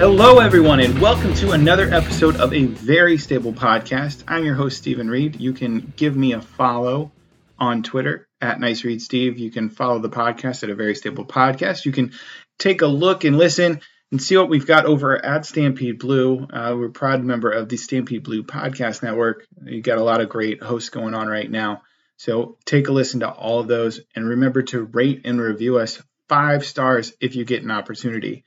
[0.00, 4.24] Hello, everyone, and welcome to another episode of a very stable podcast.
[4.26, 5.38] I'm your host, Stephen Reed.
[5.38, 7.12] You can give me a follow
[7.58, 9.38] on Twitter at Nice Read Steve.
[9.38, 11.84] You can follow the podcast at a very stable podcast.
[11.84, 12.12] You can
[12.58, 16.44] take a look and listen and see what we've got over at Stampede Blue.
[16.50, 19.44] Uh, we're a proud member of the Stampede Blue Podcast Network.
[19.66, 21.82] You got a lot of great hosts going on right now.
[22.16, 26.02] So take a listen to all of those and remember to rate and review us
[26.26, 28.46] five stars if you get an opportunity.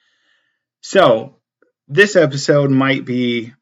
[0.81, 1.37] So,
[1.87, 3.53] this episode might be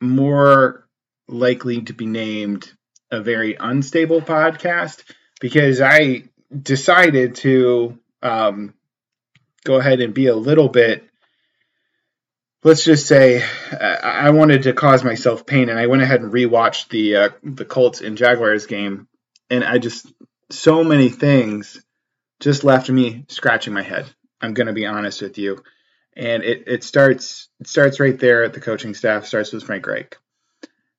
[0.00, 0.86] more
[1.28, 2.72] likely to be named
[3.10, 5.02] a very unstable podcast
[5.40, 6.24] because I
[6.62, 8.74] decided to um,
[9.64, 11.04] go ahead and be a little bit.
[12.64, 16.88] Let's just say I wanted to cause myself pain, and I went ahead and rewatched
[16.88, 19.06] the uh, the Colts and Jaguars game,
[19.48, 20.12] and I just
[20.50, 21.80] so many things
[22.40, 24.06] just left me scratching my head.
[24.40, 25.62] I'm going to be honest with you
[26.18, 29.26] and it, it starts it starts right there at the coaching staff.
[29.26, 30.18] Starts with Frank Reich.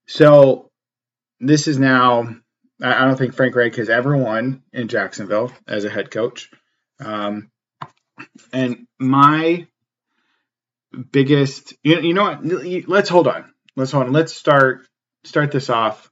[0.08, 0.72] So
[1.40, 2.36] this is now.
[2.82, 6.50] I don't think Frank Reich has ever won in Jacksonville as a head coach.
[7.02, 7.52] Um,
[8.54, 9.68] and my
[11.12, 12.88] biggest, you, you know what?
[12.88, 13.54] Let's hold on.
[13.76, 14.14] Let's hold on.
[14.14, 14.88] Let's start
[15.26, 16.10] start this off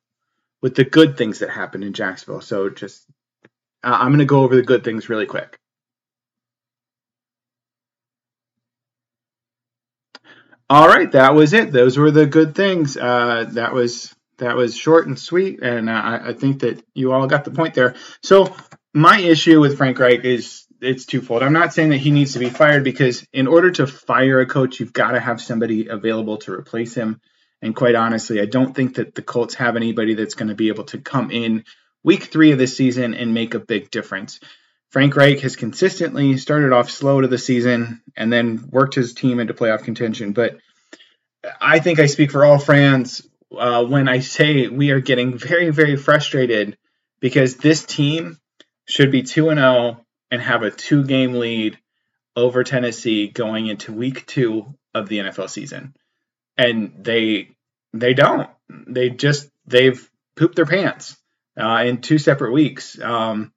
[0.61, 2.41] with the good things that happened in Jacksonville.
[2.41, 3.05] So just,
[3.81, 5.57] uh, I'm going to go over the good things really quick.
[10.69, 11.71] All right, that was it.
[11.71, 12.97] Those were the good things.
[12.97, 17.25] Uh, that was that was short and sweet, and I, I, think that you all
[17.25, 17.95] got the point there.
[18.21, 18.53] So
[18.93, 21.41] my issue with Frank Reich is it's twofold.
[21.41, 24.45] I'm not saying that he needs to be fired because in order to fire a
[24.45, 27.21] coach, you've got to have somebody available to replace him.
[27.61, 30.67] And quite honestly, I don't think that the Colts have anybody that's going to be
[30.67, 31.63] able to come in
[32.03, 34.39] week three of the season and make a big difference.
[34.89, 39.39] Frank Reich has consistently started off slow to the season and then worked his team
[39.39, 40.31] into playoff contention.
[40.31, 40.57] But
[41.59, 45.69] I think I speak for all fans uh, when I say we are getting very,
[45.69, 46.77] very frustrated
[47.19, 48.39] because this team
[48.85, 51.77] should be 2 0 and have a two game lead
[52.35, 55.95] over Tennessee going into week two of the NFL season.
[56.57, 57.55] And they
[57.93, 58.49] they don't.
[58.69, 61.17] They just they've pooped their pants
[61.59, 62.99] uh, in two separate weeks.
[62.99, 63.53] Um,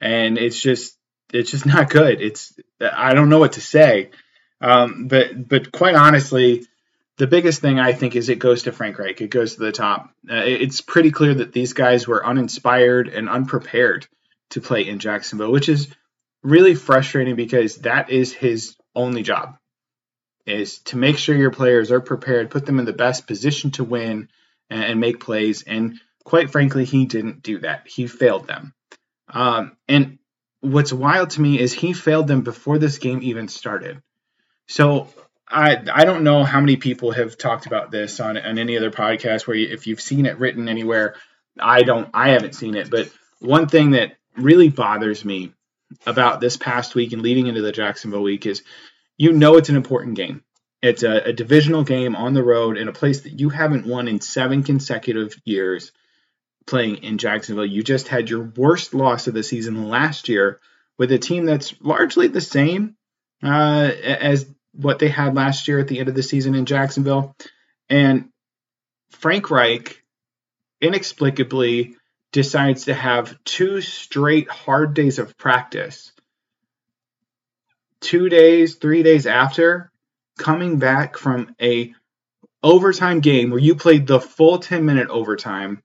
[0.00, 0.96] and it's just
[1.32, 2.20] it's just not good.
[2.20, 4.10] It's I don't know what to say,
[4.60, 6.66] um, but but quite honestly,
[7.16, 9.20] the biggest thing I think is it goes to Frank Reich.
[9.20, 10.10] It goes to the top.
[10.30, 14.06] Uh, it's pretty clear that these guys were uninspired and unprepared
[14.50, 15.88] to play in Jacksonville, which is
[16.42, 19.58] really frustrating because that is his only job
[20.48, 23.84] is to make sure your players are prepared, put them in the best position to
[23.84, 24.28] win
[24.70, 25.62] and, and make plays.
[25.62, 27.86] And quite frankly, he didn't do that.
[27.86, 28.72] He failed them.
[29.28, 30.18] Um, and
[30.60, 34.02] what's wild to me is he failed them before this game even started.
[34.66, 35.08] So
[35.48, 38.90] I I don't know how many people have talked about this on on any other
[38.90, 41.16] podcast where you, if you've seen it written anywhere.
[41.60, 42.08] I don't.
[42.14, 45.52] I haven't seen it, but one thing that really bothers me
[46.06, 48.62] about this past week and leading into the Jacksonville week is
[49.16, 50.44] you know it's an important game.
[50.80, 54.06] It's a, a, divisional game on the road in a place that you haven't won
[54.06, 55.90] in seven consecutive years
[56.68, 57.66] playing in Jacksonville.
[57.66, 60.60] You just had your worst loss of the season last year
[60.98, 62.94] with a team that's largely the same
[63.42, 67.34] uh, as what they had last year at the end of the season in Jacksonville.
[67.88, 68.28] And
[69.10, 70.04] Frank Reich
[70.80, 71.96] inexplicably
[72.30, 76.12] decides to have two straight hard days of practice.
[78.00, 79.90] Two days, three days after
[80.38, 81.94] coming back from a
[82.62, 85.82] overtime game where you played the full 10 minute overtime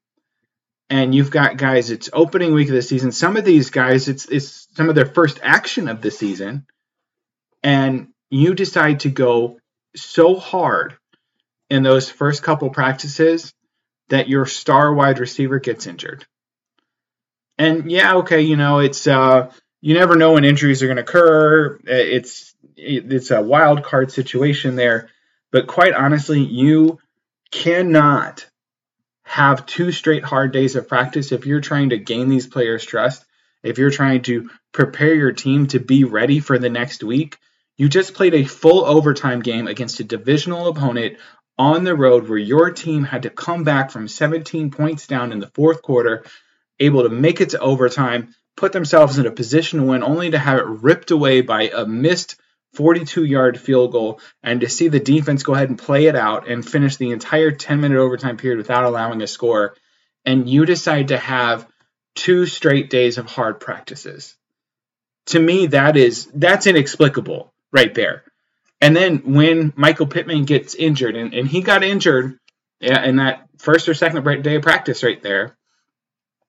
[0.94, 4.26] and you've got guys it's opening week of the season some of these guys it's
[4.28, 6.66] it's some of their first action of the season
[7.64, 9.60] and you decide to go
[9.96, 10.98] so hard
[11.70, 13.54] in those first couple practices
[14.10, 16.26] that your star wide receiver gets injured.
[17.58, 19.52] And yeah, okay, you know, it's uh
[19.82, 21.80] you never know when injuries are going to occur.
[21.86, 25.10] It's it's a wild card situation there,
[25.52, 27.00] but quite honestly, you
[27.52, 28.46] cannot
[29.34, 33.26] have two straight hard days of practice if you're trying to gain these players' trust,
[33.64, 37.40] if you're trying to prepare your team to be ready for the next week.
[37.76, 41.18] You just played a full overtime game against a divisional opponent
[41.58, 45.40] on the road where your team had to come back from 17 points down in
[45.40, 46.24] the fourth quarter,
[46.80, 50.38] able to make it to overtime, put themselves in a position to win, only to
[50.38, 52.36] have it ripped away by a missed
[52.74, 56.48] 42 yard field goal, and to see the defense go ahead and play it out
[56.48, 59.76] and finish the entire 10 minute overtime period without allowing a score.
[60.26, 61.68] And you decide to have
[62.16, 64.36] two straight days of hard practices.
[65.28, 68.24] To me, that is that's inexplicable right there.
[68.82, 72.38] And then when Michael Pittman gets injured, and, and he got injured
[72.82, 75.58] in that first or second day of practice right there,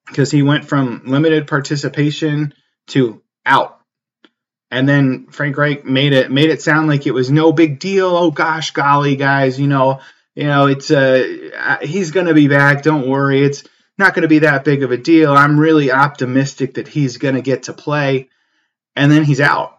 [0.06, 2.52] because he went from limited participation
[2.88, 3.80] to out.
[4.74, 8.08] And then Frank Reich made it made it sound like it was no big deal.
[8.08, 10.00] Oh gosh, golly, guys, you know,
[10.34, 12.82] you know, it's uh, he's going to be back.
[12.82, 13.62] Don't worry, it's
[13.98, 15.32] not to be that big of a deal.
[15.32, 18.28] I'm really optimistic that he's to get to play.
[18.96, 19.78] And then he's out,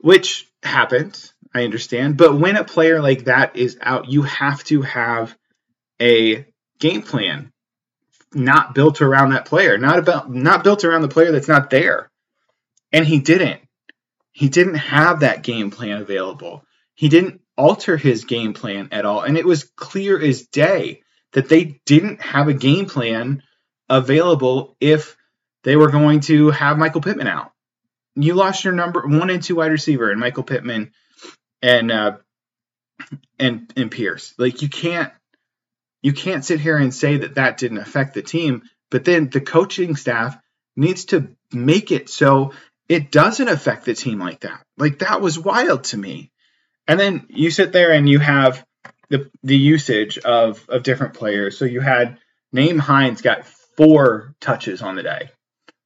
[0.00, 1.32] which happens.
[1.54, 2.18] I understand.
[2.18, 5.34] But when a player like that is out, you have to have
[6.00, 6.44] a
[6.78, 7.52] game plan
[8.34, 12.09] not built around that player, not about not built around the player that's not there.
[12.92, 13.60] And he didn't.
[14.32, 16.64] He didn't have that game plan available.
[16.94, 19.22] He didn't alter his game plan at all.
[19.22, 21.02] And it was clear as day
[21.32, 23.42] that they didn't have a game plan
[23.88, 25.16] available if
[25.64, 27.52] they were going to have Michael Pittman out
[28.14, 30.92] you lost your number one and two wide receiver and Michael Pittman
[31.62, 32.16] and uh,
[33.38, 34.34] and and Pierce.
[34.38, 35.12] Like you can't
[36.02, 39.40] you can't sit here and say that that didn't affect the team, but then the
[39.40, 40.36] coaching staff
[40.76, 42.52] needs to make it so
[42.90, 44.66] it doesn't affect the team like that.
[44.76, 46.32] Like that was wild to me.
[46.88, 48.66] And then you sit there and you have
[49.08, 51.56] the the usage of of different players.
[51.56, 52.18] So you had
[52.52, 55.30] Nyheim Hines got four touches on the day.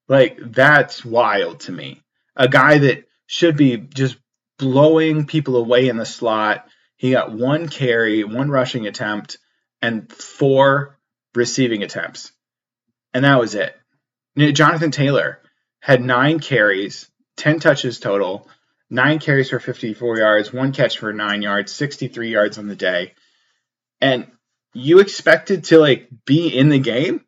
[0.08, 2.00] Like that's wild to me
[2.36, 4.16] a guy that should be just
[4.58, 6.66] blowing people away in the slot.
[6.96, 9.36] He got one carry, one rushing attempt,
[9.82, 10.98] and four
[11.34, 12.32] receiving attempts.
[13.12, 13.76] And that was it.
[14.54, 15.43] Jonathan Taylor
[15.84, 18.48] had nine carries, 10 touches total,
[18.88, 23.12] nine carries for 54 yards, one catch for nine yards, 63 yards on the day.
[24.00, 24.26] And
[24.72, 27.20] you expected to like be in the game?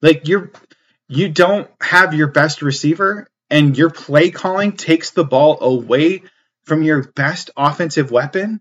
[0.00, 0.52] Like you're
[1.08, 6.22] you don't have your best receiver and your play calling takes the ball away
[6.62, 8.60] from your best offensive weapon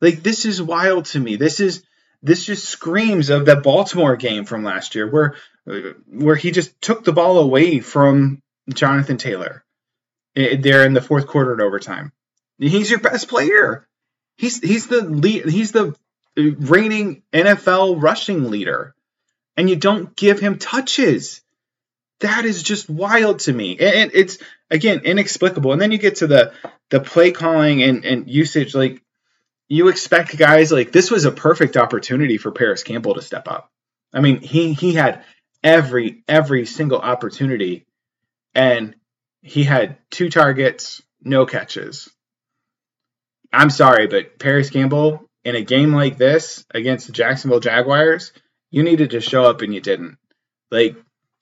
[0.00, 1.84] like this is wild to me this is
[2.22, 5.34] this just screams of that baltimore game from last year where
[6.06, 8.40] where he just took the ball away from
[8.72, 9.64] jonathan taylor
[10.36, 12.12] eh, there in the fourth quarter at overtime
[12.58, 13.86] he's your best player
[14.36, 15.94] he's he's the lead he's the
[16.36, 18.94] reigning nfl rushing leader
[19.56, 21.42] and you don't give him touches
[22.22, 23.76] that is just wild to me.
[23.78, 24.38] And it's
[24.70, 25.72] again inexplicable.
[25.72, 26.52] And then you get to the
[26.88, 28.74] the play calling and, and usage.
[28.74, 29.01] Like
[29.72, 33.70] you expect guys like this was a perfect opportunity for Parris Campbell to step up.
[34.12, 35.24] I mean, he he had
[35.64, 37.86] every every single opportunity,
[38.54, 38.94] and
[39.40, 42.10] he had two targets, no catches.
[43.50, 48.32] I'm sorry, but Parris Campbell in a game like this against the Jacksonville Jaguars,
[48.70, 50.18] you needed to show up and you didn't.
[50.70, 50.96] Like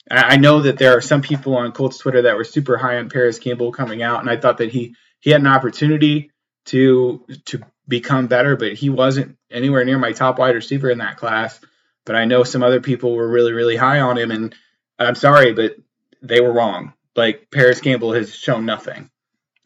[0.09, 3.11] I know that there are some people on Colts Twitter that were super high on
[3.11, 6.31] Parris Campbell coming out, and I thought that he he had an opportunity
[6.67, 11.19] to to become better, but he wasn't anywhere near my top wide receiver in that
[11.19, 11.61] class.
[12.07, 14.55] But I know some other people were really really high on him, and
[14.99, 15.77] I'm sorry, but
[16.23, 16.95] they were wrong.
[17.15, 19.11] Like Parris Campbell has shown nothing.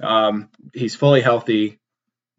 [0.00, 1.78] Um, he's fully healthy,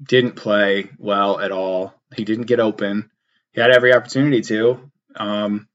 [0.04, 1.94] didn't play well at all.
[2.14, 3.10] He didn't get open.
[3.54, 4.92] He had every opportunity to.
[5.16, 5.68] Um,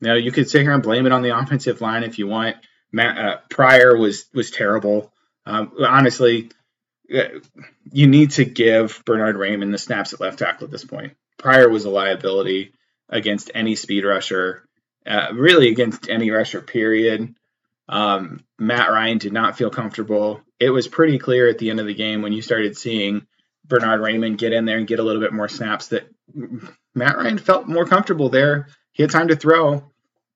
[0.00, 2.56] now you could sit here and blame it on the offensive line if you want.
[2.92, 5.12] Matt uh, Pryor was was terrible.
[5.44, 6.50] Um, honestly,
[7.08, 11.14] you need to give Bernard Raimann the snaps at left tackle at this point.
[11.38, 12.72] Pryor was a liability
[13.08, 14.66] against any speed rusher,
[15.06, 16.60] uh, really against any rusher.
[16.60, 17.34] Period.
[17.88, 20.40] Um, Matt Ryan did not feel comfortable.
[20.58, 23.26] It was pretty clear at the end of the game when you started seeing
[23.64, 26.08] Bernard Raimann get in there and get a little bit more snaps that
[26.94, 29.84] Matt Ryan felt more comfortable there he had time to throw.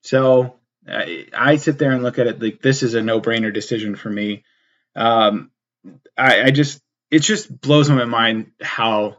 [0.03, 3.53] So I, I sit there and look at it like this is a no brainer
[3.53, 4.45] decision for me.
[4.95, 5.51] Um,
[6.17, 9.17] I, I, just it just blows my mind how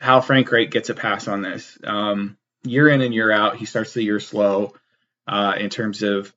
[0.00, 1.78] how Frank Reich gets a pass on this.
[1.84, 4.74] Um, year in and year out, he starts the year slow
[5.26, 6.32] uh, in terms of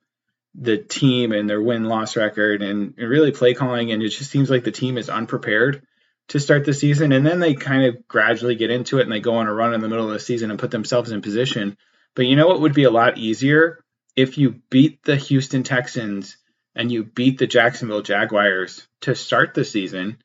[0.54, 3.92] the team and their win loss record and, and, really play calling.
[3.92, 5.82] And it just seems like the team is unprepared
[6.28, 7.12] to start the season.
[7.12, 9.74] And then they kind of gradually get into it and they go on a run
[9.74, 11.76] in the middle of the season and put themselves in position.
[12.14, 13.84] But you know what would be a lot easier
[14.16, 16.36] if you beat the Houston Texans
[16.78, 20.16] and you beat the Jacksonville Jaguars to start the season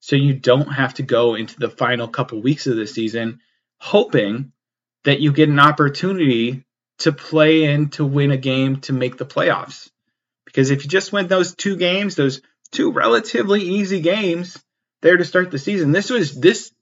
[0.00, 3.40] so you don't have to go into the final couple weeks of the season
[3.76, 4.52] hoping
[5.04, 6.64] that you get an opportunity
[6.98, 9.90] to play in to win a game to make the playoffs.
[10.46, 12.40] Because if you just win those two games, those
[12.72, 14.58] two relatively easy games
[15.02, 16.72] there to start the season, this was this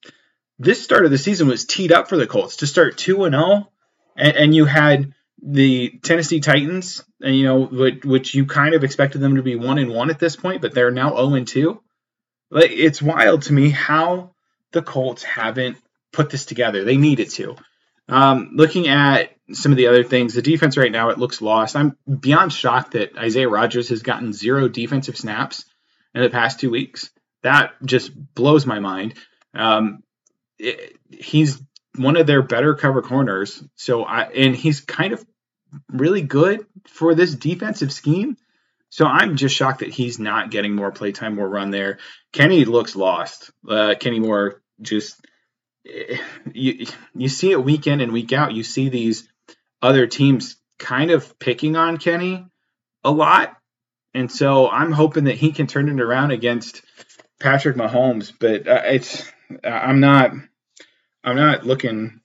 [0.58, 3.34] this start of the season was teed up for the Colts to start 2 and
[3.34, 3.68] 0
[4.16, 5.12] and you had
[5.42, 9.78] the Tennessee Titans, you know, which which, you kind of expected them to be one
[9.78, 11.80] and one at this point, but they're now 0 and 2.
[12.50, 14.34] Like it's wild to me how
[14.72, 15.76] the Colts haven't
[16.12, 16.84] put this together.
[16.84, 17.56] They needed to.
[18.08, 21.76] Um, looking at some of the other things, the defense right now it looks lost.
[21.76, 25.64] I'm beyond shocked that Isaiah Rodgers has gotten zero defensive snaps
[26.14, 27.10] in the past two weeks.
[27.42, 29.14] That just blows my mind.
[29.54, 30.02] Um,
[30.58, 31.60] it, he's
[31.96, 33.62] one of their better cover corners.
[33.74, 35.24] So I and he's kind of
[35.90, 38.36] really good for this defensive scheme.
[38.88, 41.98] So I'm just shocked that he's not getting more playtime, more run there.
[42.32, 43.50] Kenny looks lost.
[43.68, 45.20] Uh, Kenny Moore just
[46.52, 48.54] you you see it week in and week out.
[48.54, 49.28] You see these
[49.82, 52.46] other teams kind of picking on Kenny
[53.04, 53.56] a lot,
[54.14, 56.82] and so I'm hoping that he can turn it around against
[57.40, 58.32] Patrick Mahomes.
[58.38, 59.30] But uh, it's
[59.64, 60.32] I'm not
[61.26, 62.20] I'm not looking.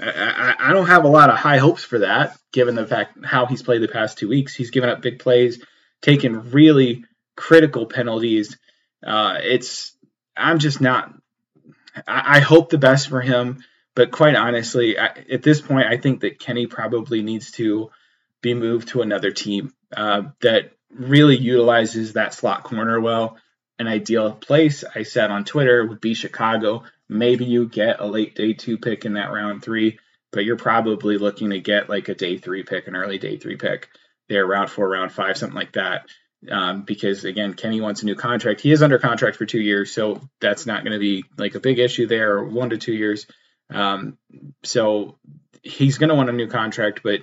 [0.00, 3.46] I, I, don't have a lot of high hopes for that, given the fact how
[3.46, 4.54] he's played the past two weeks.
[4.54, 5.60] He's given up big plays
[6.00, 7.04] taken really
[7.36, 8.56] critical penalties.
[9.04, 9.92] Uh, it's
[10.36, 11.14] I'm just not.
[12.06, 13.64] I, I, hope the best for him,
[13.94, 17.90] but quite honestly, I, at this point, I think that Kenny probably needs to
[18.40, 23.36] be moved to another team uh, that really utilizes that slot corner well.
[23.80, 26.82] An ideal place, I said on Twitter, would be Chicago.
[27.08, 29.98] Maybe you get a late day two pick in that round three,
[30.32, 33.56] but you're probably looking to get like a day three pick, an early day three
[33.56, 33.88] pick
[34.28, 36.06] there, round four, round five, something like that.
[36.50, 38.60] Um, because again, Kenny wants a new contract.
[38.60, 41.60] He is under contract for two years, so that's not going to be like a
[41.60, 42.42] big issue there.
[42.44, 43.26] One to two years.
[43.70, 44.18] Um,
[44.62, 45.18] so
[45.62, 47.20] he's going to want a new contract, but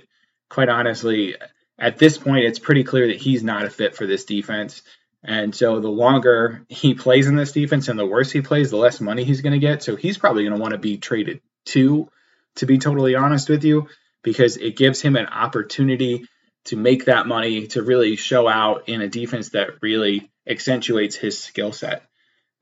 [0.50, 1.36] quite honestly,
[1.78, 4.82] at this point, it's pretty clear that he's not a fit for this defense.
[5.26, 8.76] And so the longer he plays in this defense and the worse he plays, the
[8.76, 9.82] less money he's going to get.
[9.82, 12.08] So he's probably going to want to be traded too,
[12.56, 13.88] to be totally honest with you,
[14.22, 16.26] because it gives him an opportunity
[16.66, 21.38] to make that money to really show out in a defense that really accentuates his
[21.38, 22.04] skill set.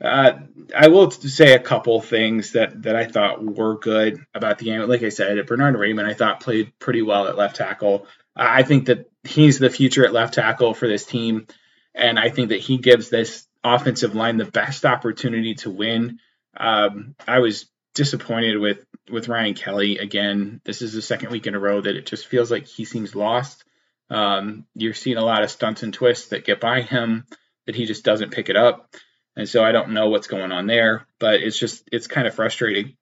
[0.03, 0.33] Uh,
[0.75, 4.81] I will say a couple things that that I thought were good about the game.
[4.89, 8.07] Like I said, Bernard Raimann, I thought played pretty well at left tackle.
[8.35, 11.47] I think that he's the future at left tackle for this team,
[11.95, 16.19] and I think that he gives this offensive line the best opportunity to win.
[16.57, 20.61] Um, I was disappointed with with Ryan Kelly again.
[20.65, 23.15] This is the second week in a row that it just feels like he seems
[23.15, 23.65] lost.
[24.11, 27.27] Um, you're seeing a lot of stunts and twists that get by him
[27.67, 28.95] that he just doesn't pick it up.
[29.37, 32.35] And so I don't know what's going on there, but it's just it's kind of
[32.35, 32.97] frustrating.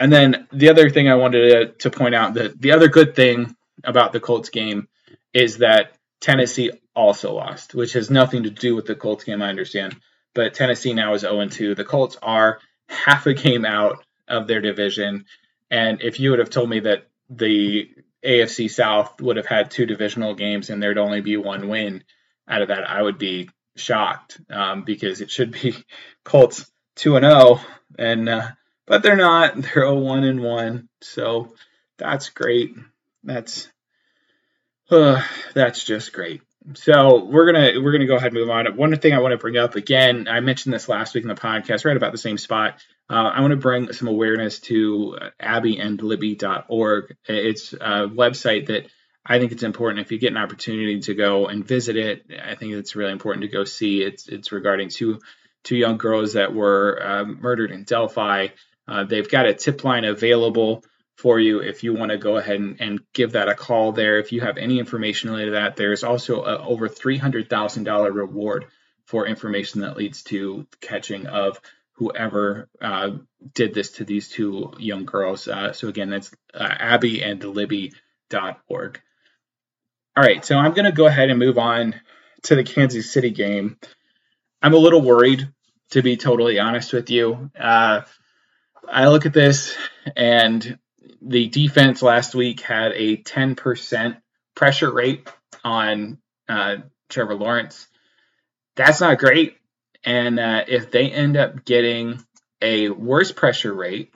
[0.00, 3.16] And then the other thing I wanted to, to point out that the other good
[3.16, 4.88] thing about the Colts game
[5.32, 9.48] is that Tennessee also lost, which has nothing to do with the Colts game, I
[9.48, 9.96] understand.
[10.34, 11.74] But Tennessee now is 0 2.
[11.74, 15.24] The Colts are half a game out of their division.
[15.70, 17.90] And if you would have told me that the
[18.24, 22.04] AFC South would have had two divisional games and there'd only be one win
[22.48, 25.74] out of that, I would be shocked um, because it should be
[26.24, 27.66] Colts two and zero, oh,
[27.98, 28.48] and uh,
[28.86, 29.54] but they're not.
[29.62, 31.54] They're a one and one, so
[31.96, 32.74] that's great.
[33.22, 33.70] That's
[34.90, 35.22] uh,
[35.54, 36.42] that's just great.
[36.74, 38.66] So we're gonna we're gonna go ahead and move on.
[38.76, 41.34] One thing I want to bring up again, I mentioned this last week in the
[41.34, 42.78] podcast, right about the same spot.
[43.08, 47.16] Uh, I want to bring some awareness to abbyandlibby.org.
[47.26, 48.86] It's a website that
[49.24, 52.26] I think it's important if you get an opportunity to go and visit it.
[52.42, 54.02] I think it's really important to go see.
[54.02, 55.20] It's it's regarding two
[55.64, 58.48] two young girls that were uh, murdered in Delphi.
[58.86, 60.82] Uh, they've got a tip line available
[61.18, 64.20] for you if you want to go ahead and, and, give that a call there.
[64.20, 68.66] If you have any information related to that, there's also a over $300,000 reward
[69.04, 71.58] for information that leads to catching of
[71.94, 73.10] whoever uh,
[73.52, 75.48] did this to these two young girls.
[75.48, 79.00] Uh, so again, that's uh, abbyandlibby.org.
[80.16, 81.96] All right, so I'm going to go ahead and move on
[82.44, 83.76] to the Kansas City game.
[84.62, 85.48] I'm a little worried
[85.90, 87.50] to be totally honest with you.
[87.58, 88.02] Uh,
[88.88, 89.76] I look at this,
[90.16, 90.78] and
[91.20, 94.20] the defense last week had a 10%
[94.54, 95.28] pressure rate
[95.64, 96.76] on uh,
[97.08, 97.86] Trevor Lawrence.
[98.76, 99.56] That's not great.
[100.04, 102.22] And uh, if they end up getting
[102.62, 104.12] a worse pressure rate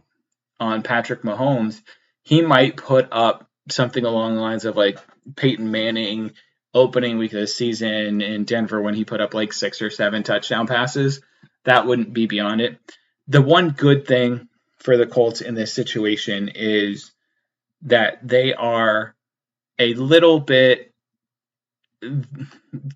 [0.60, 1.80] on Patrick Mahomes,
[2.22, 4.98] he might put up something along the lines of like
[5.36, 6.32] Peyton Manning
[6.74, 10.22] opening week of the season in Denver when he put up like six or seven
[10.22, 11.20] touchdown passes.
[11.64, 12.78] That wouldn't be beyond it.
[13.28, 14.48] The one good thing
[14.82, 17.12] for the Colts in this situation is
[17.82, 19.14] that they are
[19.78, 20.92] a little bit.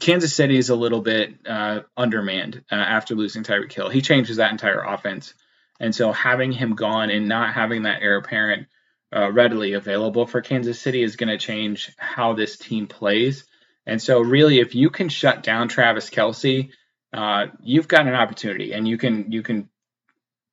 [0.00, 3.88] Kansas City is a little bit uh, undermanned uh, after losing Tyreek Hill.
[3.88, 5.34] He changes that entire offense,
[5.78, 8.66] and so having him gone and not having that heir apparent
[9.14, 13.44] uh, readily available for Kansas City is going to change how this team plays.
[13.86, 16.70] And so, really, if you can shut down Travis Kelce,
[17.12, 19.68] uh, you've got an opportunity, and you can you can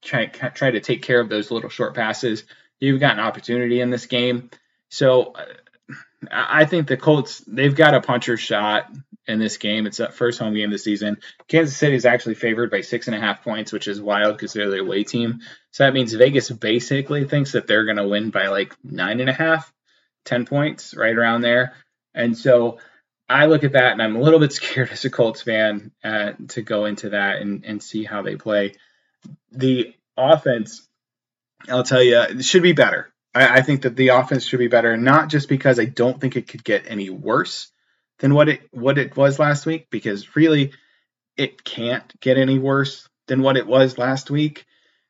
[0.03, 2.43] try try to take care of those little short passes.
[2.79, 4.49] You've got an opportunity in this game.
[4.89, 5.45] So, uh,
[6.31, 8.91] I think the Colts they've got a puncher shot
[9.27, 9.85] in this game.
[9.85, 11.17] It's the first home game of the season.
[11.47, 14.53] Kansas City is actually favored by six and a half points, which is wild because
[14.53, 15.39] they're the away team.
[15.71, 19.29] So that means Vegas basically thinks that they're going to win by like nine and
[19.29, 19.71] a half,
[20.25, 21.73] ten points, right around there.
[22.13, 22.79] And so
[23.29, 26.33] I look at that and I'm a little bit scared as a Colts fan uh,
[26.49, 28.73] to go into that and, and see how they play.
[29.51, 30.87] The offense,
[31.69, 33.13] I'll tell you, it should be better.
[33.33, 36.35] I, I think that the offense should be better, not just because I don't think
[36.35, 37.71] it could get any worse
[38.19, 40.71] than what it what it was last week because really
[41.35, 44.65] it can't get any worse than what it was last week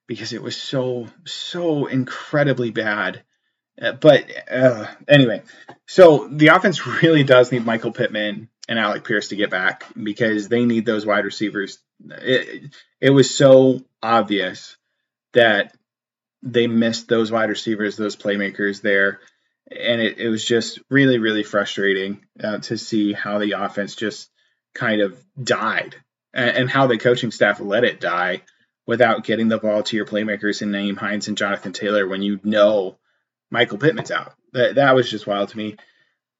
[0.07, 3.23] because it was so so incredibly bad.
[3.81, 5.41] Uh, but uh, anyway,
[5.87, 10.47] so the offense really does need Michael Pittman and Alec Pierce to get back because
[10.47, 11.79] they need those wide receivers.
[12.09, 14.77] It, it was so obvious
[15.33, 15.75] that
[16.41, 19.19] they missed those wide receivers, those playmakers there
[19.71, 24.29] and it, it was just really really frustrating uh, to see how the offense just
[24.73, 25.95] kind of died
[26.33, 28.41] and, and, how the coaching staff let it die
[28.85, 32.39] without getting the ball to your playmakers in Nyheim Hines and Jonathan Taylor when you
[32.43, 32.97] know
[33.51, 34.33] Michael Pittman's out.
[34.51, 35.77] That that was just wild to me.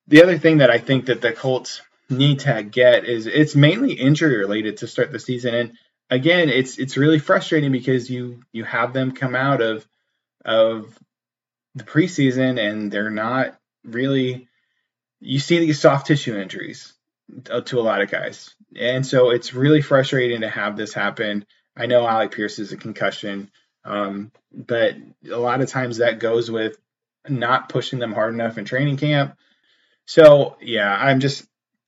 [0.08, 3.94] The other thing that I think that the Colts need to get is it's mainly
[3.94, 5.78] injury related to start the season and
[6.10, 9.88] again it's it's really frustrating because you you have them come out of
[10.46, 10.98] of
[11.76, 14.48] the preseason and they're not really
[15.20, 16.94] you see these soft tissue injuries
[17.66, 18.54] to a lot of guys.
[18.76, 21.46] And so it's really frustrating to have this happen.
[21.76, 23.50] I know Alec Pierce is a concussion,
[23.86, 24.96] um, but
[25.30, 26.78] a lot of times that goes with
[27.28, 29.38] not pushing them hard enough in training camp.
[30.06, 31.46] So yeah, I'm just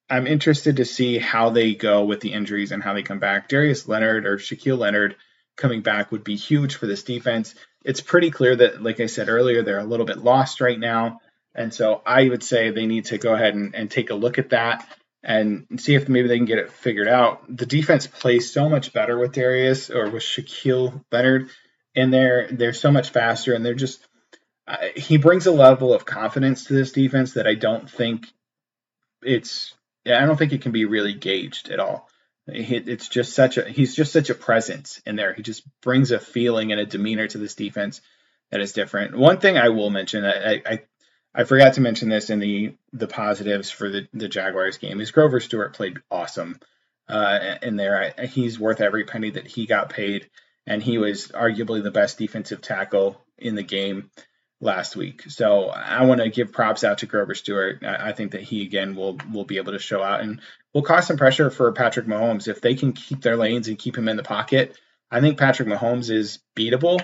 [0.10, 3.50] I'm interested to see how they go with the injuries and how they come back.
[3.50, 5.16] Darius Leonard or Shaquille Leonard
[5.56, 9.30] coming back would be huge for this defense it's pretty clear that, like I said
[9.30, 11.22] earlier, they're a little bit lost right now.
[11.54, 14.40] And so I would say they need to go ahead and, and take a look
[14.40, 14.90] at that
[15.24, 17.44] and see if maybe they can get it figured out.
[17.48, 21.50] The defense plays so much better with Darius or with Shaquille Leonard
[21.94, 22.48] in there.
[22.52, 24.06] They're so much faster and they're just,
[24.68, 28.26] uh, he brings a level of confidence to this defense that I don't think
[29.22, 32.10] it's, I don't think it can be really gauged at all
[32.48, 35.34] it's just such a he's just such a presence in there.
[35.34, 38.02] He just brings a feeling and a demeanor to this defense
[38.52, 39.18] that is different.
[39.18, 40.82] One thing I will mention, I I,
[41.34, 45.12] I forgot to mention this in the the positives for the the Jaguars game is
[45.12, 46.60] Grover Stewart played awesome
[47.10, 48.14] uh, in there.
[48.18, 50.30] I, he's worth every penny that he got paid,
[50.68, 54.12] and he was arguably the best defensive tackle in the game
[54.62, 55.24] last week.
[55.28, 57.84] So I want to give props out to Grover Stewart.
[57.84, 60.42] I, I, think that he again will will be able to show out and
[60.74, 63.98] will cause some pressure for Patrick Mahomes if they can keep their lanes and keep
[63.98, 64.78] him in the pocket.
[65.12, 67.02] I think Patrick Mahomes is beatable,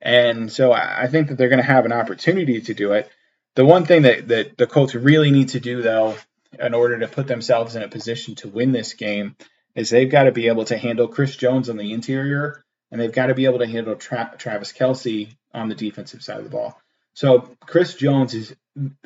[0.00, 3.10] and so I, I think that they're going to have an opportunity to do it.
[3.54, 6.16] The one thing that, that the Colts really need to do though,
[6.58, 9.36] in order to put themselves in a position to win this game,
[9.74, 13.12] is they've got to be able to handle Chris Jones on the interior, and they've
[13.12, 16.50] got to be able to handle Tra- Travis Kelce on the defensive side of the
[16.50, 16.80] ball.
[17.14, 18.54] So Chris Jones is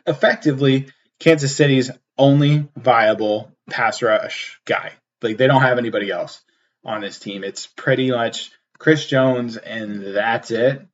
[0.07, 4.93] effectively Kansas City's only viable pass rush guy.
[5.23, 6.43] Like they don't have anybody else
[6.85, 7.45] on this team.
[7.45, 10.87] It's pretty much Chris Jones and that's it.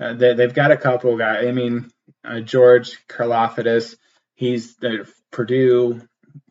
[0.00, 1.46] Uh, they, have got a couple guys.
[1.46, 1.90] I mean,
[2.24, 3.96] uh, George Karlaftis,
[4.34, 6.02] he's the Purdue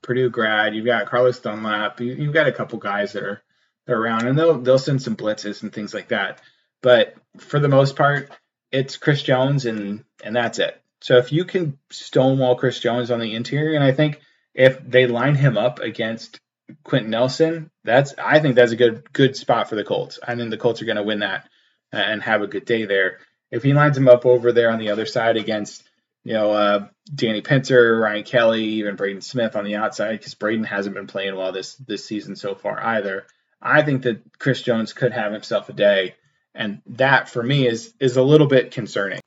[0.02, 0.76] Purdue grad.
[0.76, 2.02] You've got Carlos Dunlap.
[2.02, 3.42] You, have got a couple guys that they're
[3.88, 6.42] around, and they'll they'll send some blitzes and things like that.
[6.82, 8.30] But for the most part,
[8.72, 10.82] it's Chris Jones and and that's it.
[11.02, 14.22] So if you can stonewall Chris Jones on the interior, and I think
[14.54, 16.40] if they line him up against
[16.84, 20.20] Quenton Nelson, that's I think that's a good good spot for the Colts.
[20.26, 21.48] I think the Colts are going to win that
[21.92, 23.20] and have a good day there.
[23.52, 25.84] If he lines him up over there on the other side against
[26.24, 30.66] you know uh, Danny Pinter, Ryan Kelly, even Braden Smith on the outside, because Braden
[30.66, 33.28] hasn't been playing well this this season so far either.
[33.62, 36.16] I think that Chris Jones could have himself a day,
[36.54, 39.22] and that for me is is a little bit concerning.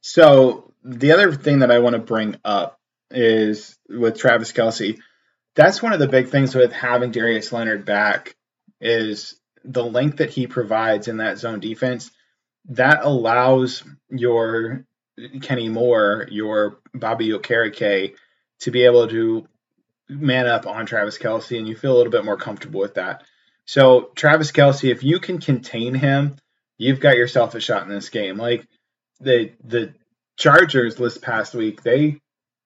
[0.00, 2.78] So the other thing that I want to bring up
[3.10, 4.98] is with Travis Kelce.
[5.54, 8.36] That's one of the big things with having Darius Leonard back
[8.80, 12.10] is the length that he provides in that zone defense.
[12.70, 14.86] That allows your
[15.42, 18.14] Kenny Moore, your Bobby Okereke,
[18.60, 19.46] to be able to
[20.20, 23.24] man up on Travis Kelce and you feel a little bit more comfortable with that.
[23.64, 26.36] So Travis Kelce, if you can contain him,
[26.78, 28.36] you've got yourself a shot in this game.
[28.36, 28.66] Like
[29.20, 29.94] the the
[30.36, 32.18] Chargers this past week, they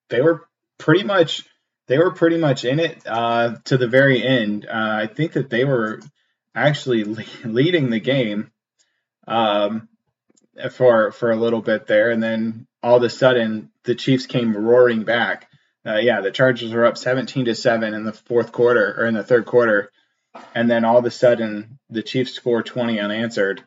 [0.08, 1.44] they were pretty much
[1.86, 4.66] they were pretty much in it uh, to the very end.
[4.66, 6.00] Uh, I think that they were
[6.54, 8.50] actually le- leading the game
[9.26, 9.88] um,
[10.72, 14.56] for for a little bit there, and then all of a sudden the Chiefs came
[14.56, 15.48] roaring back.
[15.86, 19.14] Uh, yeah, the Chargers were up 17 to seven in the fourth quarter or in
[19.14, 19.92] the third quarter,
[20.54, 23.62] and then all of a sudden the Chiefs score 20 unanswered,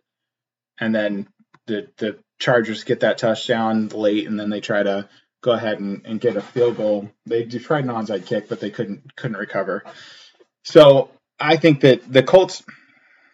[0.80, 1.28] and then
[1.68, 5.08] the the Chargers get that touchdown late, and then they try to
[5.42, 7.10] go ahead and, and get a field goal.
[7.26, 9.86] They tried an onside kick, but they couldn't couldn't recover.
[10.64, 12.64] So I think that the Colts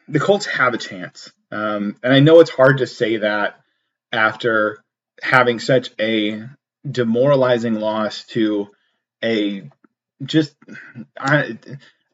[0.07, 3.59] the Colts have a chance, um, and I know it's hard to say that
[4.11, 4.83] after
[5.23, 6.47] having such a
[6.89, 8.69] demoralizing loss to
[9.23, 9.69] a
[10.23, 10.55] just
[11.19, 11.57] I,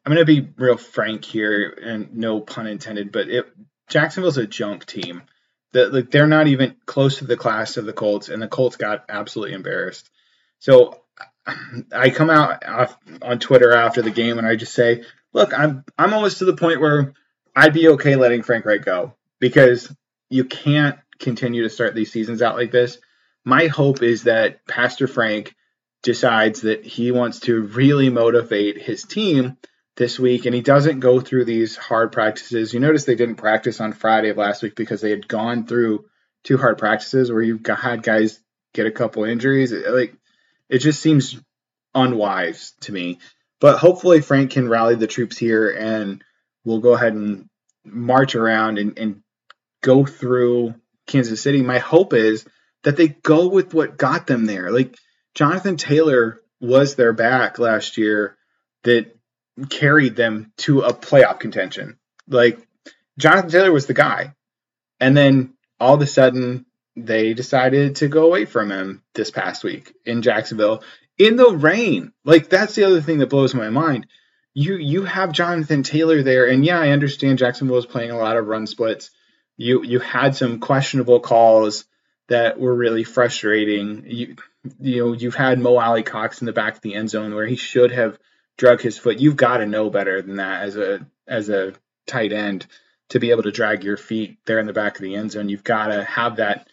[0.04, 3.46] I'm to be real frank here, and no pun intended, but it
[3.88, 5.22] Jacksonville's a junk team
[5.72, 8.76] that like they're not even close to the class of the Colts, and the Colts
[8.76, 10.10] got absolutely embarrassed.
[10.58, 11.02] So
[11.92, 12.62] I come out
[13.20, 16.56] on Twitter after the game and I just say, look, I'm I'm almost to the
[16.56, 17.14] point where
[17.54, 19.92] I'd be okay letting Frank Reich go because
[20.30, 22.98] you can't continue to start these seasons out like this.
[23.44, 25.54] My hope is that Pastor Frank
[26.02, 29.56] decides that he wants to really motivate his team
[29.96, 32.74] this week and he doesn't go through these hard practices.
[32.74, 36.06] You notice they didn't practice on Friday of last week because they had gone through
[36.44, 38.40] two hard practices where you had guys
[38.74, 39.72] get a couple injuries.
[39.72, 40.14] Like
[40.68, 41.38] it just seems
[41.94, 43.18] unwise to me.
[43.60, 46.24] But hopefully Frank can rally the troops here and
[46.64, 47.48] we'll go ahead and
[47.84, 49.22] march around and, and
[49.82, 50.74] go through
[51.06, 51.62] Kansas City.
[51.62, 52.44] My hope is
[52.82, 54.70] that they go with what got them there.
[54.72, 54.96] Like
[55.34, 58.36] Jonathan Taylor was their back last year
[58.84, 59.16] that
[59.70, 61.98] carried them to a playoff contention.
[62.28, 62.58] Like
[63.18, 64.34] Jonathan Taylor was the guy.
[65.00, 66.66] And then all of a sudden
[66.96, 70.82] they decided to go away from him this past week in Jacksonville
[71.18, 72.12] in the rain.
[72.24, 74.06] Like that's the other thing that blows my mind.
[74.54, 78.36] You you have Jonathan Taylor there and yeah, I understand Jacksonville was playing a lot
[78.36, 79.10] of run splits.
[79.56, 81.84] You you had some questionable calls
[82.28, 84.04] that were really frustrating.
[84.06, 84.36] You
[84.80, 87.56] you know, you've had Mo Alie-Cox in the back of the end zone where he
[87.56, 88.18] should have
[88.56, 89.18] drug his foot.
[89.18, 91.74] You've got to know better than that as a as a
[92.06, 92.66] tight end
[93.10, 95.48] to be able to drag your feet there in the back of the end zone.
[95.48, 96.68] You've got to have that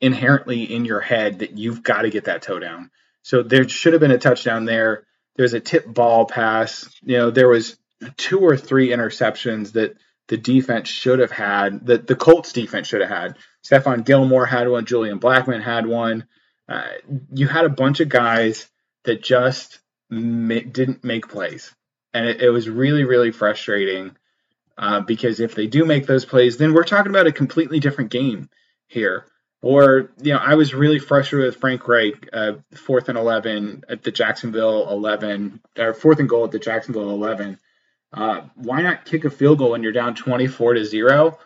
[0.00, 2.90] inherently in your head that you've got to get that toe down.
[3.22, 5.04] So there should have been a touchdown there.
[5.36, 6.88] There's a tip ball pass.
[7.02, 7.76] You know, there was
[8.16, 9.96] two or three interceptions that
[10.28, 13.36] the defense should have had, that the Colts defense should have had.
[13.64, 16.26] Stephon Gilmore had one, Julian Blackmon had one.
[16.68, 16.88] Uh,
[17.32, 18.68] you had a bunch of guys
[19.04, 19.78] that just
[20.10, 21.74] ma- didn't make plays,
[22.12, 24.16] and it, it was really really frustrating
[24.76, 28.10] uh, because if they do make those plays, then we're talking about a completely different
[28.10, 28.48] game
[28.86, 29.24] here.
[29.60, 34.04] Or you know, I was really frustrated with Frank Reich, uh, fourth and eleven at
[34.04, 37.58] the Jacksonville eleven, or fourth and goal at the Jacksonville eleven.
[38.12, 41.38] Uh, why not kick a field goal when you're down 24 to zero?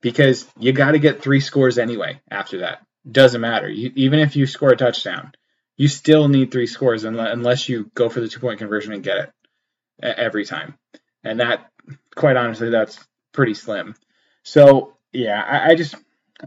[0.00, 2.84] Because you got to get three scores anyway after that.
[3.10, 3.68] Doesn't matter.
[3.68, 5.32] You, even if you score a touchdown,
[5.76, 9.18] you still need three scores unless you go for the two point conversion and get
[9.18, 9.32] it
[10.02, 10.74] every time.
[11.24, 11.70] And that,
[12.14, 12.98] quite honestly, that's
[13.32, 13.94] pretty slim.
[14.42, 15.94] So, yeah, I, I just,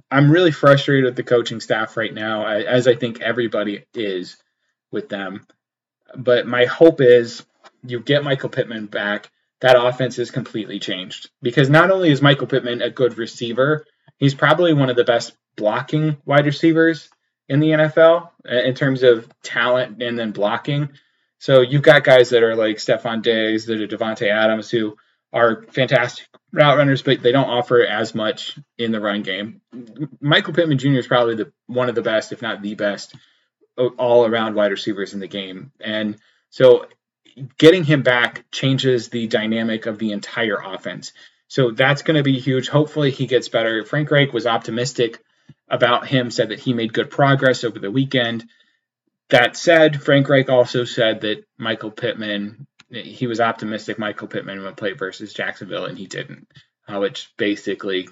[0.10, 4.38] I'm really frustrated with the coaching staff right now, as I think everybody is
[4.92, 5.46] with them.
[6.16, 7.46] But my hope is
[7.86, 9.32] you get Michael Pittman back.
[9.62, 13.86] That offense is completely changed because not only is Michael Pittman a good receiver,
[14.18, 17.10] he's probably one of the best blocking wide receivers
[17.48, 20.90] in the NFL uh, in terms of talent and then blocking.
[21.40, 24.96] So you've got guys that are like Stefon Diggs, that are Davante Adams, who
[25.34, 29.62] are fantastic route runners, but they don't offer as much in the run game.
[30.20, 31.00] Michael Pittman Jr.
[31.00, 33.16] is probably the one of the best, if not the best,
[33.98, 35.72] all around wide receivers in the game.
[35.80, 36.18] And
[36.50, 36.86] so
[37.58, 41.14] getting him back changes the dynamic of the entire offense.
[41.48, 42.70] So that's going to be huge.
[42.70, 43.84] Hopefully he gets better.
[43.84, 45.24] Frank Reich was optimistic
[45.72, 48.46] about him, said that he made good progress over the weekend.
[49.30, 54.78] That said, Frank Reich also said that Michael Pittman, he was optimistic Michael Pittman would
[54.78, 56.48] play versus Jacksonville, and he didn't,
[56.88, 58.10] uh, which basically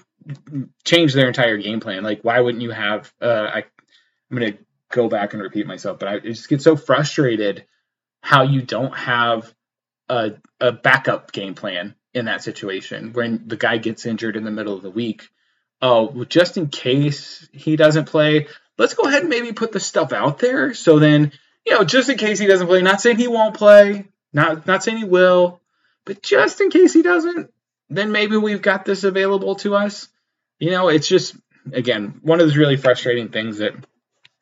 [0.85, 2.03] changed their entire game plan.
[2.03, 3.13] Like, why wouldn't you have?
[3.21, 3.57] Uh, I,
[4.31, 4.59] I'm going to
[4.91, 7.65] go back and repeat myself, but I just get so frustrated
[8.21, 9.53] how you don't have
[10.07, 14.51] a, a backup game plan in that situation when the guy gets injured in the
[14.51, 15.29] middle of the week.
[15.81, 20.11] Oh, just in case he doesn't play, let's go ahead and maybe put the stuff
[20.11, 20.73] out there.
[20.73, 21.31] So then,
[21.65, 24.83] you know, just in case he doesn't play, not saying he won't play, not not
[24.83, 25.61] saying he will,
[26.05, 27.51] but just in case he doesn't,
[27.89, 30.07] then maybe we've got this available to us.
[30.59, 31.35] You know, it's just
[31.71, 33.73] again one of those really frustrating things that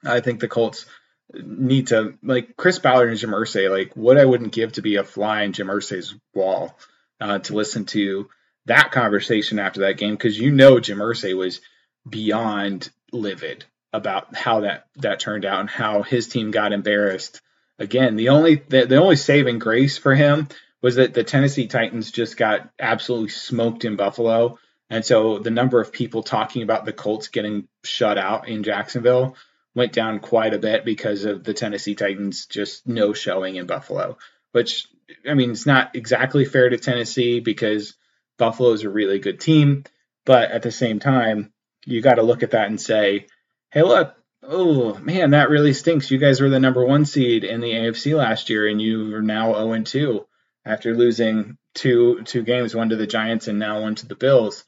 [0.03, 0.85] I think the Colts
[1.33, 4.95] need to like Chris Ballard and Jim Irsay, like what I wouldn't give to be
[4.95, 6.77] a fly in Jim Irsay's wall
[7.19, 8.29] uh, to listen to
[8.67, 11.61] that conversation after that game because you know Jim Irsay was
[12.07, 17.41] beyond livid about how that that turned out and how his team got embarrassed.
[17.79, 20.47] Again, the only the, the only saving grace for him
[20.81, 24.59] was that the Tennessee Titans just got absolutely smoked in Buffalo.
[24.89, 29.35] And so the number of people talking about the Colts getting shut out in Jacksonville
[29.75, 34.17] went down quite a bit because of the Tennessee Titans just no showing in Buffalo,
[34.51, 34.87] which
[35.27, 37.95] I mean, it's not exactly fair to Tennessee because
[38.37, 39.83] Buffalo is a really good team,
[40.25, 41.51] but at the same time,
[41.85, 43.27] you got to look at that and say,
[43.71, 46.11] hey, look, oh man, that really stinks.
[46.11, 49.21] You guys were the number one seed in the AFC last year, and you are
[49.21, 50.25] now 0 2
[50.65, 54.63] after losing two two games, one to the Giants and now one to the Bills.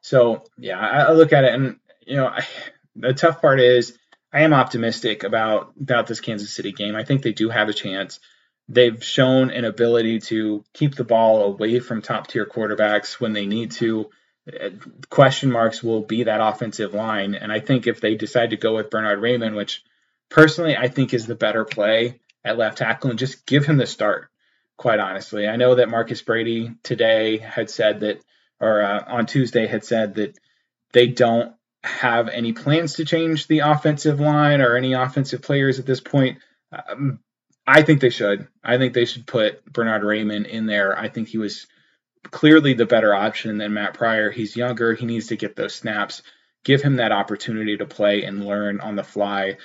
[0.00, 2.44] So yeah, I, I look at it, and you know, I,
[2.96, 3.96] the tough part is
[4.32, 6.96] I am optimistic about about this Kansas City game.
[6.96, 8.20] I think they do have a chance.
[8.68, 13.46] They've shown an ability to keep the ball away from top tier quarterbacks when they
[13.46, 14.10] need to.
[15.10, 18.76] Question marks will be that offensive line, and I think if they decide to go
[18.76, 19.82] with Bernard Raimann, which
[20.28, 23.86] personally I think is the better play at left tackle, and just give him the
[23.86, 24.28] start.
[24.76, 28.20] Quite honestly, I know that Marcus Brady today had said that,
[28.60, 30.38] or uh, on Tuesday had said that
[30.92, 35.86] they don't have any plans to change the offensive line or any offensive players at
[35.86, 36.38] this point.
[36.72, 37.20] Um,
[37.66, 38.46] I think they should.
[38.62, 40.98] I think they should put Bernard Raimann in there.
[40.98, 41.66] I think he was
[42.30, 44.30] clearly the better option than Matt Pryor.
[44.30, 44.94] He's younger.
[44.94, 46.22] He needs to get those snaps.
[46.64, 49.58] Give him that opportunity to play and learn on the fly.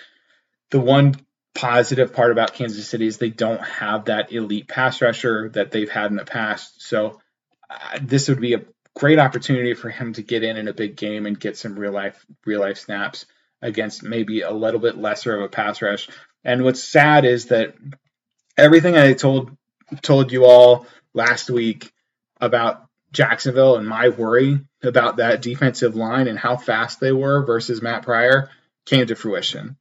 [0.71, 1.15] The one
[1.55, 5.89] positive part about Kansas City is they don't have that elite pass rusher that they've
[5.89, 6.81] had in the past.
[6.81, 7.19] So
[7.69, 10.95] uh, this would be a great opportunity for him to get in in a big
[10.95, 13.25] game and get some real life real life snaps
[13.61, 16.09] against maybe a little bit lesser of a pass rush.
[16.43, 17.75] And what's sad is that
[18.57, 19.55] everything I told
[20.01, 21.91] told you all last week
[22.39, 27.81] about Jacksonville and my worry about that defensive line and how fast they were versus
[27.81, 28.49] Matt Pryor
[28.85, 29.77] came to fruition.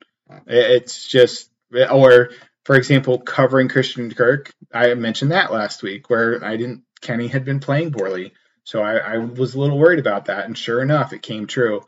[0.47, 1.51] It's just,
[1.91, 2.31] or
[2.65, 4.53] for example, covering Christian Kirk.
[4.73, 6.83] I mentioned that last week where I didn't.
[7.01, 8.33] Kenny had been playing poorly.
[8.65, 11.83] So I, I was a little worried about that, and sure enough, it came true.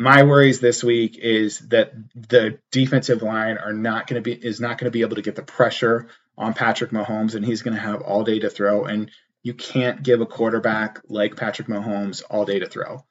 [0.00, 4.60] My worries this week is that the defensive line are not going to be is
[4.60, 6.06] not going to be able to get the pressure
[6.36, 8.84] on Patrick Mahomes, and he's going to have all day to throw.
[8.84, 9.10] And
[9.42, 13.04] you can't give a quarterback like Patrick Mahomes all day to throw.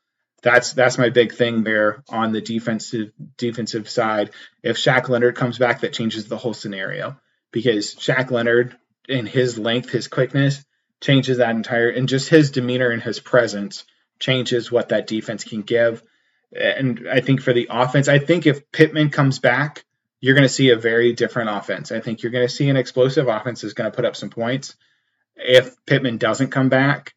[0.43, 4.31] That's that's my big thing there on the defensive defensive side.
[4.63, 7.17] If Shaq Leonard comes back, that changes the whole scenario
[7.51, 8.77] because Shaq Leonard
[9.09, 10.63] in his length, his quickness,
[11.01, 13.83] changes that entire and just his demeanor and his presence
[14.19, 16.01] changes what that defense can give.
[16.53, 19.83] And I think for the offense, I think if Pittman comes back,
[20.19, 21.91] you're going to see a very different offense.
[21.91, 24.29] I think you're going to see an explosive offense is going to put up some
[24.29, 24.75] points.
[25.35, 27.13] If Pittman doesn't come back,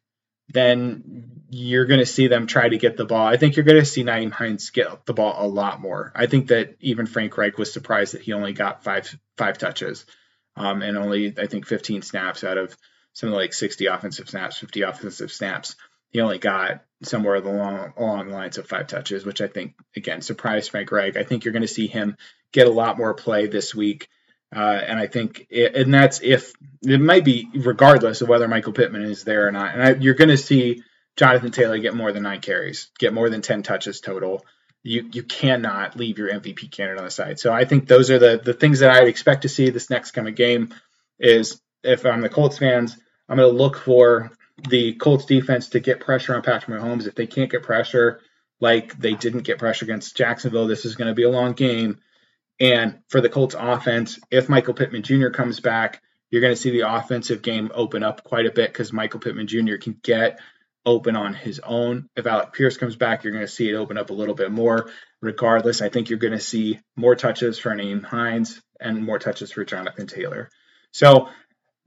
[0.49, 3.25] then you're going to see them try to get the ball.
[3.25, 6.11] I think you're going to see Nyheim Hines get the ball a lot more.
[6.15, 10.05] I think that even Frank Reich was surprised that he only got five five touches
[10.55, 12.75] um, and only I think 15 snaps out of
[13.13, 15.75] something like 60 offensive snaps, 50 offensive snaps.
[16.11, 20.21] He only got somewhere along, along the lines of five touches, which I think, again,
[20.21, 21.17] surprised Frank Reich.
[21.17, 22.17] I think you're going to see him
[22.51, 24.07] get a lot more play this week.
[24.53, 28.73] Uh, and I think, it, and that's if it might be regardless of whether Michael
[28.73, 29.73] Pittman is there or not.
[29.73, 30.83] And I, you're going to see
[31.15, 34.45] Jonathan Taylor get more than nine carries, get more than 10 touches total.
[34.83, 37.39] You you cannot leave your MVP candidate on the side.
[37.39, 39.91] So I think those are the the things that I would expect to see this
[39.91, 40.73] next coming game.
[41.19, 42.97] Is if I'm the Colts fans,
[43.29, 44.31] I'm going to look for
[44.69, 47.07] the Colts defense to get pressure on Patrick Mahomes.
[47.07, 48.21] If they can't get pressure,
[48.59, 51.99] like they didn't get pressure against Jacksonville, this is going to be a long game.
[52.59, 55.29] And for the Colts offense, if Michael Pittman Jr.
[55.29, 58.93] comes back, you're going to see the offensive game open up quite a bit because
[58.93, 59.77] Michael Pittman Jr.
[59.77, 60.39] can get
[60.85, 62.07] open on his own.
[62.15, 64.51] If Alec Pierce comes back, you're going to see it open up a little bit
[64.51, 64.89] more.
[65.21, 69.51] Regardless, I think you're going to see more touches for Nyheim Hines and more touches
[69.51, 70.49] for Jonathan Taylor.
[70.91, 71.29] So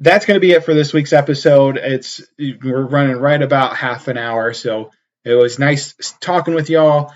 [0.04, 1.78] that's going to be it for this week's episode.
[1.78, 4.90] It's we're running right about half an hour, so
[5.24, 7.12] it was nice talking with y'all.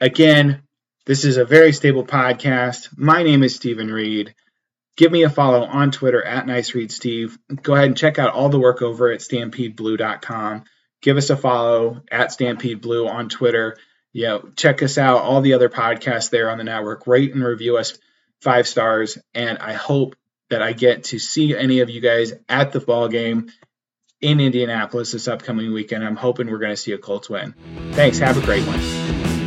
[0.00, 0.62] Again,
[1.06, 2.88] this is a very stable podcast.
[2.96, 4.34] My name is Stephen Reed.
[4.96, 7.38] Give me a follow on Twitter at NiceReadSteve.
[7.62, 10.64] Go ahead and check out all the work over at StampedeBlue.com.
[11.00, 13.76] Give us a follow at Stampede Blue on Twitter.
[14.12, 17.06] You know, check us out, all the other podcasts there on the network.
[17.06, 17.96] Rate and review us
[18.40, 19.18] five stars.
[19.34, 20.16] And I hope
[20.50, 23.50] that I get to see any of you guys at the ball game
[24.20, 26.04] in Indianapolis this upcoming weekend.
[26.04, 27.54] I'm hoping we're going to see a Colts win.
[27.92, 28.18] Thanks.
[28.18, 29.37] Have a great one.